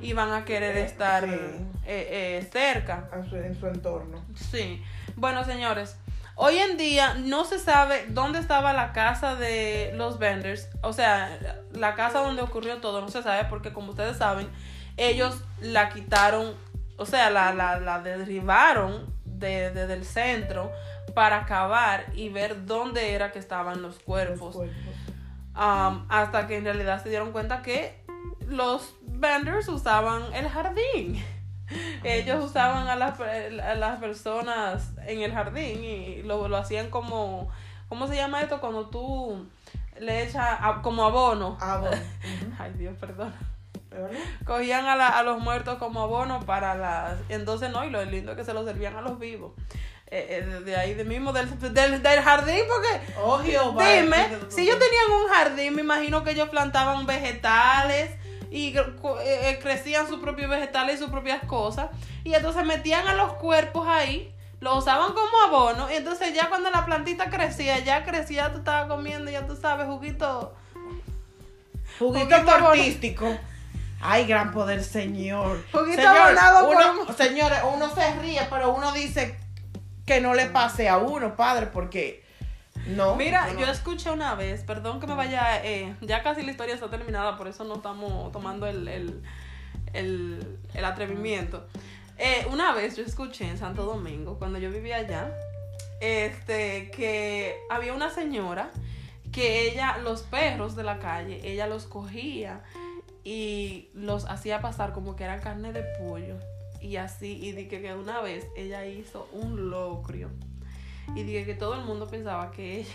[0.00, 3.08] iban a querer estar eh, eh, cerca.
[3.12, 4.24] En su, entorno.
[4.36, 4.80] Sí.
[5.16, 5.96] Bueno, señores,
[6.36, 11.36] hoy en día no se sabe dónde estaba la casa de los vendors, o sea,
[11.72, 14.48] la casa donde ocurrió todo, no se sabe porque como ustedes saben,
[14.96, 16.54] ellos la quitaron
[16.96, 20.72] o sea, la, la, la derribaron desde de, el centro
[21.14, 24.56] para acabar y ver dónde era que estaban los cuerpos.
[24.56, 28.04] Um, hasta que en realidad se dieron cuenta que
[28.48, 31.22] los vendors usaban el jardín.
[32.04, 37.50] Ellos usaban a las, a las personas en el jardín y lo, lo hacían como,
[37.88, 38.60] ¿cómo se llama esto?
[38.60, 39.48] Cuando tú
[40.00, 41.56] le echas como abono.
[41.60, 41.96] Abono.
[42.58, 43.32] Ay, Dios, perdón.
[43.94, 44.18] ¿Verdad?
[44.44, 47.14] Cogían a, la- a los muertos como abono para las...
[47.28, 49.52] Entonces, no, y lo lindo es que se los servían a los vivos.
[50.08, 53.88] Eh, eh, de- ahí de mismo del, del, del jardín, porque Oh, Jehová.
[53.88, 58.10] Dime, si ellos tenían un jardín, me imagino que ellos plantaban vegetales
[58.50, 61.88] y eh, crecían sus propios vegetales y sus propias cosas.
[62.22, 65.90] Y entonces metían a los cuerpos ahí, lo usaban como abono.
[65.90, 69.86] Y entonces ya cuando la plantita crecía, ya crecía, tú estabas comiendo, ya tú sabes,
[69.86, 70.54] juguito.
[71.98, 72.82] Juguito Juguito abono.
[74.06, 75.64] Ay, gran poder, Señor.
[75.72, 79.36] Juguito Señor, por uno- un- Señores, uno se ríe, pero uno dice
[80.06, 82.22] que no le pase a uno, padre, porque
[82.86, 83.14] no.
[83.16, 86.74] Mira, no, yo escuché una vez, perdón que me vaya, eh, ya casi la historia
[86.74, 89.22] está terminada, por eso no estamos tomando el, el,
[89.94, 91.66] el, el atrevimiento.
[92.18, 95.32] Eh, una vez yo escuché en Santo Domingo, cuando yo vivía allá,
[96.00, 98.70] este, que había una señora
[99.32, 102.60] que ella, los perros de la calle, ella los cogía
[103.24, 106.36] y los hacía pasar como que eran carne de pollo.
[106.80, 110.28] Y así, y dije que una vez ella hizo un locrio.
[111.14, 112.90] Y dije que todo el mundo pensaba que ella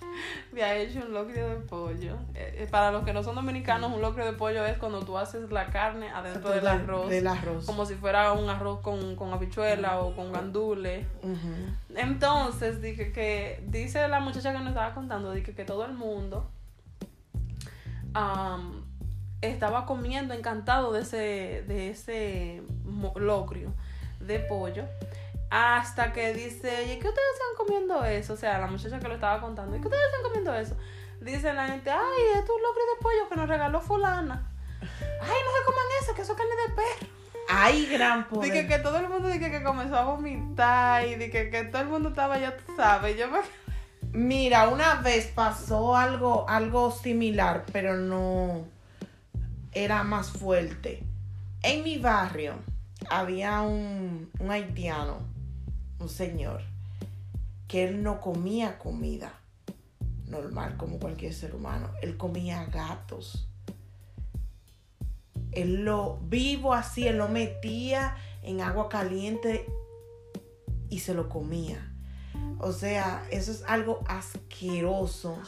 [0.52, 2.16] había hecho un locrio de pollo.
[2.34, 5.18] Eh, eh, para los que no son dominicanos, un locrio de pollo es cuando tú
[5.18, 7.10] haces la carne adentro del arroz.
[7.10, 7.66] Del arroz.
[7.66, 11.06] Como si fuera un arroz con, con habichuela o con gandules.
[11.22, 11.96] Ujú.
[11.96, 16.50] Entonces, dije que, dice la muchacha que nos estaba contando, dije que todo el mundo
[19.50, 22.62] estaba comiendo encantado de ese, de ese
[23.16, 23.72] locrio
[24.20, 24.84] de pollo.
[25.50, 28.32] Hasta que dice, ¿y qué ustedes están comiendo eso?
[28.32, 30.76] O sea, la muchacha que lo estaba contando, ¿y qué ustedes están comiendo eso?
[31.20, 34.50] Dice la gente, ay, esto es un locrio de pollo que nos regaló fulana.
[34.80, 34.88] Ay,
[35.44, 37.12] no se coman eso, que eso es carne de perro.
[37.48, 38.52] Ay, gran poder.
[38.52, 41.88] Dije que todo el mundo dije que comenzó a vomitar y dije que todo el
[41.88, 43.38] mundo estaba, ya tú sabes, yo me...
[44.12, 48.73] Mira, una vez pasó algo, algo similar, pero no
[49.74, 51.02] era más fuerte.
[51.62, 52.54] En mi barrio
[53.10, 55.18] había un, un haitiano,
[55.98, 56.62] un señor,
[57.68, 59.34] que él no comía comida
[60.26, 61.90] normal como cualquier ser humano.
[62.02, 63.48] Él comía gatos.
[65.52, 69.66] Él lo vivo así, él lo metía en agua caliente
[70.90, 71.90] y se lo comía.
[72.58, 75.38] O sea, eso es algo asqueroso.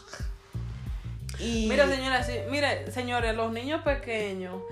[1.38, 4.62] Y Mira, señora, sí, mire, señores, los niños pequeños,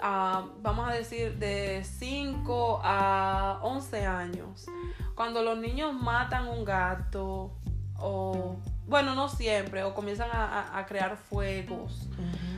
[0.00, 4.66] ah, vamos a decir de 5 a 11 años,
[5.14, 7.52] cuando los niños matan un gato,
[7.98, 12.08] o, bueno, no siempre, o comienzan a, crear fuegos,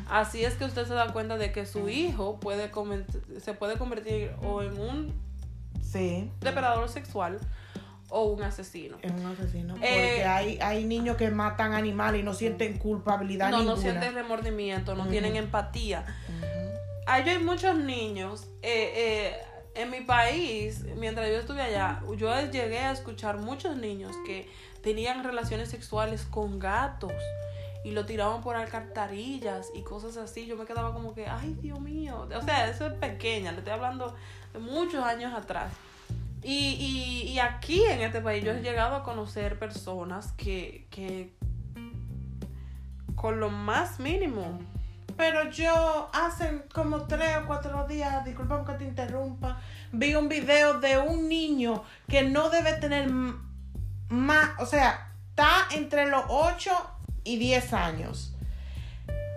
[0.09, 2.71] así es que usted se da cuenta de que su hijo puede
[3.41, 5.13] se puede convertir o en un
[5.83, 7.39] sí, depredador sexual
[8.11, 8.97] o un asesino.
[9.03, 9.75] es un asesino.
[9.77, 13.77] Eh, Porque hay, hay niños que matan animales y no sienten culpabilidad No, ninguna.
[13.77, 16.05] no sienten remordimiento, no tienen empatía.
[17.07, 18.47] Hay muchos niños.
[18.63, 19.37] eh, eh,
[19.75, 24.51] en mi país, mientras yo estuve allá, yo llegué a escuchar muchos niños que
[24.83, 27.13] tenían relaciones sexuales con gatos
[27.85, 30.47] y lo tiraban por alcantarillas y cosas así.
[30.47, 32.27] Yo me quedaba como que, ay, Dios mío.
[32.37, 34.17] O sea, eso es pequeña, le estoy hablando
[34.53, 35.73] de muchos años atrás.
[36.43, 41.33] Y, y, y aquí en este país yo he llegado a conocer personas que, que
[43.19, 44.61] con lo más mínimo
[45.17, 50.79] Pero yo hace como tres o cuatro días, disculpa que te interrumpa, vi un video
[50.79, 53.11] de un niño que no debe tener
[54.09, 56.71] más, o sea, está entre los 8
[57.25, 58.35] y 10 años.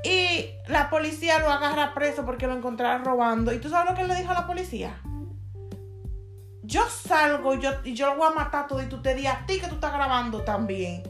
[0.04, 3.54] Y la policía lo agarra preso porque lo encontraron robando.
[3.54, 5.00] ¿Y tú sabes lo que le dijo a la policía?
[6.72, 9.46] Yo salgo yo, y yo lo voy a matar todo y tú te di a
[9.46, 11.04] ti que tú estás grabando también.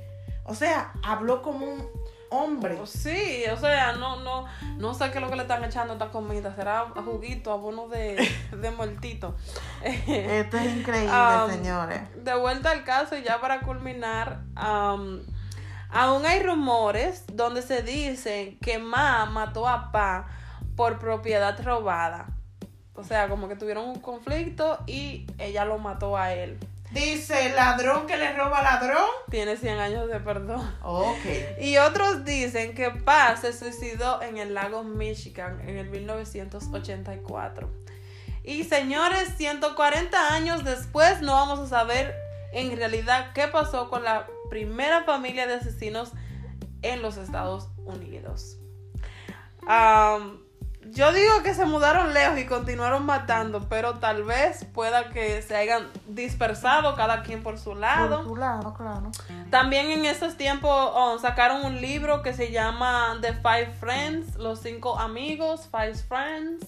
[0.43, 1.87] O sea, habló como un
[2.31, 2.79] hombre.
[2.81, 4.45] Oh, Sí, o sea, no, no,
[4.79, 6.55] no sé qué es lo que le están echando a esta comida.
[6.55, 9.35] Será juguito, abono de, de muertito.
[9.83, 11.11] Esto es increíble,
[11.45, 12.01] Um, señores.
[12.15, 15.21] De vuelta al caso, y ya para culminar, am,
[15.91, 20.27] aún hay rumores donde se dice que Ma mató a Pa
[20.75, 22.29] por propiedad robada.
[23.01, 26.59] O sea, como que tuvieron un conflicto y ella lo mató a él.
[26.91, 29.07] Dice, ladrón que le roba ladrón.
[29.31, 30.61] Tiene 100 años de perdón.
[30.83, 31.15] Ok.
[31.59, 37.71] Y otros dicen que Paz se suicidó en el lago Michigan en el 1984.
[38.43, 42.13] Y señores, 140 años después no vamos a saber
[42.53, 46.11] en realidad qué pasó con la primera familia de asesinos
[46.83, 48.57] en los Estados Unidos.
[49.67, 50.40] Am,
[50.89, 55.55] yo digo que se mudaron lejos y continuaron matando, pero tal vez pueda que se
[55.55, 58.17] hayan dispersado cada quien por su lado.
[58.17, 59.11] Por tu lado, claro.
[59.49, 64.59] También en esos tiempos oh, sacaron un libro que se llama The Five Friends, los
[64.59, 66.65] cinco amigos, Five Friends.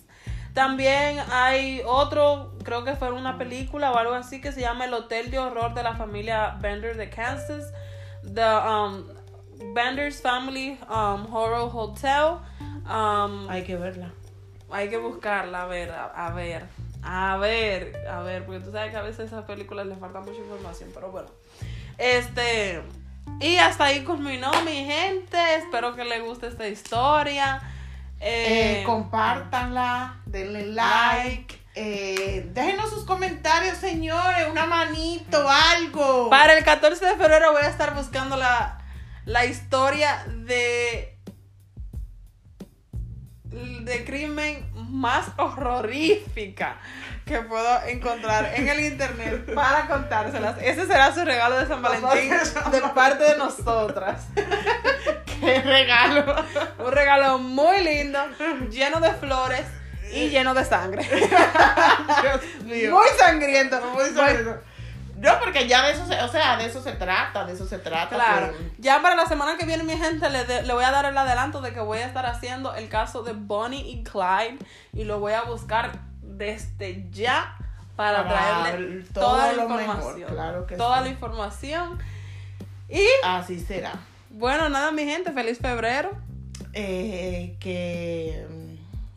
[0.54, 4.94] También hay otro, creo que fue una película o algo así, que se llama El
[4.94, 7.74] Hotel de Horror de la familia Bender de Kansas.
[8.24, 9.04] The um,
[9.74, 12.38] Bender's Family um, Horror Hotel.
[12.86, 14.12] Um, Hay que verla.
[14.72, 16.66] hay que buscarla, a ver, a, a ver,
[17.04, 20.20] a ver, a ver, porque tú sabes que a veces a esas películas les falta
[20.20, 21.30] mucha información, pero bueno.
[21.98, 22.82] Este,
[23.40, 27.62] y hasta ahí culminó mi gente, espero que les guste esta historia.
[28.20, 31.60] Eh, Eh, compártanla, denle like.
[31.76, 34.48] eh, déjenos sus comentarios, señores.
[34.50, 36.30] Una manito, algo.
[36.30, 38.80] para el 14 de febrero voy a estar buscando la,
[39.26, 41.14] la historia de
[43.54, 46.78] de crimen más horrorífica
[47.26, 50.58] que puedo encontrar en el internet para contárselas.
[50.62, 52.34] Ese será su regalo de San Valentín
[52.72, 54.28] de parte de nosotras.
[55.40, 56.36] ¡Qué regalo!
[56.80, 58.20] Un regalo muy lindo,
[58.70, 59.66] lleno de flores
[60.12, 61.04] y lleno de sangre.
[61.10, 62.92] Dios mío.
[62.92, 63.82] Muy sangriento.
[63.94, 64.62] Muy sangriento.
[65.24, 67.80] No, porque ya de eso se, o sea, de eso se trata, de eso se
[67.80, 68.16] trata.
[68.16, 68.52] Claro.
[68.52, 71.06] que- Ya para la semana que viene, mi gente, le, de- le voy a dar
[71.06, 74.58] el adelanto de que voy a estar haciendo el caso de Bonnie y Clyde
[74.94, 77.56] y lo voy a buscar desde ya
[77.96, 80.30] para, Para traerle toda la mejor, información.
[80.34, 81.04] claro que toda sí.
[81.06, 82.00] la información.
[82.90, 83.94] Y Así será.
[84.30, 86.12] bueno, nada, mi gente, feliz febrero.
[86.74, 88.48] Eh, que,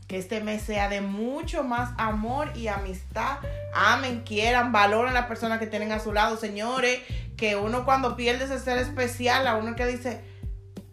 [0.06, 3.38] que este mes sea de mucho más amor y amistad.
[3.74, 7.00] Amen, quieran, valoren a las personas que tienen a su lado, señores.
[7.36, 10.22] Que uno cuando pierde ese ser especial, a uno que dice,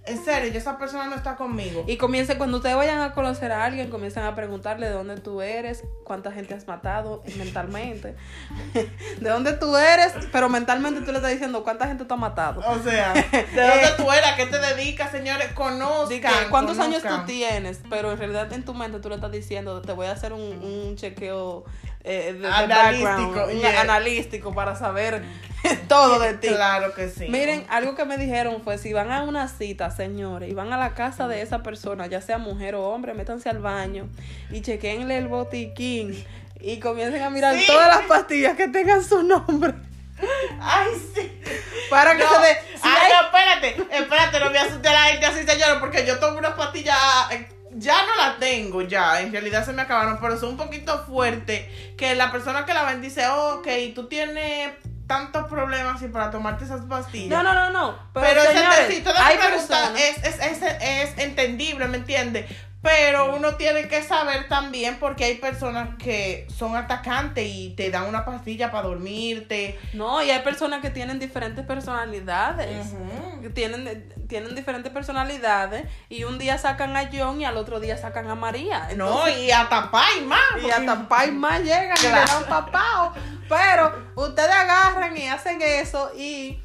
[0.06, 1.86] en serio, ya esa persona no está conmigo.
[1.88, 5.42] Y comience, cuando ustedes vayan a conocer a alguien, comiencen a preguntarle de dónde tú
[5.42, 8.16] eres, cuánta gente has matado mentalmente,
[9.20, 12.62] de dónde tú eres, pero mentalmente tú le estás diciendo cuánta gente tú has matado.
[12.68, 14.28] O sea, ¿de dónde tú eres?
[14.28, 15.54] ¿A qué te dedicas, señores?
[15.54, 16.20] Conozcan.
[16.22, 17.80] que, ¿Cuántos años tú tienes?
[17.90, 20.42] Pero en realidad en tu mente tú le estás diciendo, te voy a hacer un,
[20.42, 21.64] un chequeo
[22.04, 24.56] eh, de, de Analístico, yeah.
[24.56, 25.24] para saber
[25.88, 26.48] todo de ti.
[26.50, 27.28] Claro que sí.
[27.30, 30.78] Miren, algo que me dijeron fue, si van a una cita, señores, y van a
[30.78, 34.08] la casa de esa persona, ya sea mujer o hombre, métanse al baño
[34.52, 36.24] y chequenle el botiquín
[36.60, 37.66] y comiencen a mirar Sí.
[37.68, 39.74] todas las pastillas que tengan su nombre.
[40.62, 41.42] Ay, sí.
[41.90, 42.30] Para que No.
[42.36, 42.58] se dé...
[42.76, 46.06] si Ay, hay- no, espérate, espérate, no me asusté a la gente así, señora, porque
[46.06, 46.96] yo tomo una pastilla,
[47.32, 51.04] eh, ya no la tengo, ya, en realidad se me acabaron, pero son un poquito
[51.06, 51.68] fuertes,
[51.98, 54.74] que la persona que la ven dice, oh, ok, tú tienes
[55.08, 57.30] tantos problemas y para tomarte esas pastillas.
[57.30, 57.98] No, no, no, no.
[58.14, 58.80] Pero, Pero, ese señores,
[59.18, 60.00] hay pregunta personas...
[60.00, 62.50] es, es, es, es entendible, ¿me entiendes?
[62.84, 68.08] Pero uno tiene que saber también porque hay personas que son atacantes y te dan
[68.08, 69.80] una pastilla para dormirte.
[69.94, 72.94] No, y hay personas que tienen diferentes personalidades.
[73.42, 77.98] Que Tienen, tienen diferentes personalidades y un día sacan a John y al otro día
[77.98, 78.90] sacan a María.
[78.98, 80.40] No, y hasta pa y más.
[80.62, 83.14] Y hasta pa y más llegan y le dan papao.
[83.48, 86.60] Pero ustedes agarran y hacen eso y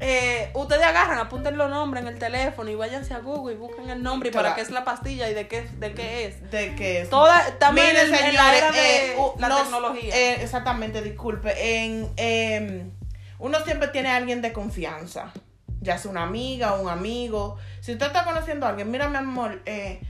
[0.00, 3.90] eh, ustedes agarran, apunten los nombres en el teléfono y váyanse a Google y busquen
[3.90, 6.50] el nombre y para qué es la pastilla y de qué, de qué es.
[6.52, 7.10] de que es.
[7.10, 10.16] Toda, en, Miren, en la era de eh, la tecnología.
[10.16, 11.84] eh, exactamente, disculpe.
[11.84, 12.92] En, em,
[13.40, 15.32] uno siempre tiene a alguien de confianza,
[15.80, 17.56] ya sea una amiga o un amigo.
[17.80, 20.00] Si usted está conociendo a alguien, mira, mi amor, eh,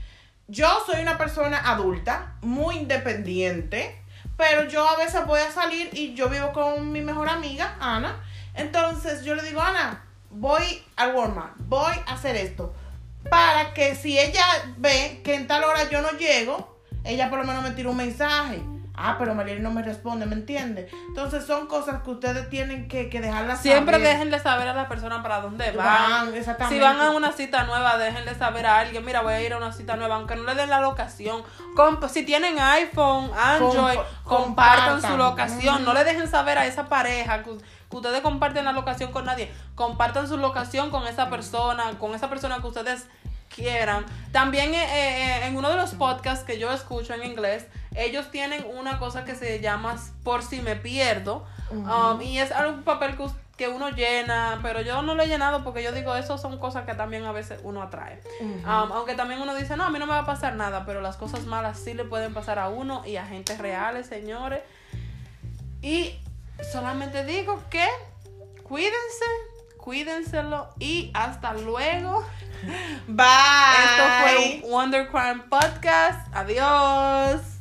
[0.48, 4.02] yo soy una persona adulta, muy independiente,
[4.36, 8.22] pero yo a veces voy a salir y yo vivo con mi mejor amiga, Ana.
[8.58, 12.74] Entonces yo le digo, Ana, voy al Walmart, voy a hacer esto.
[13.30, 14.44] Para que si ella
[14.78, 17.96] ve que en tal hora yo no llego, ella por lo menos me tira un
[17.96, 18.62] mensaje.
[19.00, 20.88] Ah, pero Mariel no me responde, ¿me entiende?
[21.10, 24.08] Entonces son cosas que ustedes tienen que, que dejarlas Siempre saber.
[24.08, 25.86] déjenle saber a la persona para dónde van.
[26.26, 26.74] Van, exactamente.
[26.74, 29.58] Si van a una cita nueva, déjenle saber a alguien, mira, voy a ir a
[29.58, 31.44] una cita nueva, aunque no le den la locación.
[31.76, 35.82] Comp- si tienen iPhone, Android, Comp- compartan su locación.
[35.82, 35.84] Mm.
[35.84, 37.52] No le dejen saber a esa pareja que
[37.90, 39.50] ustedes comparten la locación con nadie.
[39.74, 43.06] Compartan su locación con esa persona, con esa persona que ustedes
[43.54, 44.04] quieran.
[44.32, 47.66] También eh, eh, en uno de los podcasts que yo escucho en inglés,
[47.96, 51.46] ellos tienen una cosa que se llama por si me pierdo.
[51.70, 53.26] Um, y es un papel que,
[53.56, 56.86] que uno llena, pero yo no lo he llenado porque yo digo, eso son cosas
[56.86, 58.22] que también a veces uno atrae.
[58.40, 61.00] Um, aunque también uno dice, no, a mí no me va a pasar nada, pero
[61.00, 64.62] las cosas malas sí le pueden pasar a uno y a gente reales, señores.
[65.82, 66.18] Y
[66.72, 67.86] solamente digo que
[68.62, 69.24] cuídense,
[69.78, 72.24] cuídenselo y hasta luego.
[73.06, 73.26] Bye.
[73.84, 76.28] Esto fue un Wonder Crime Podcast.
[76.34, 77.57] Adiós.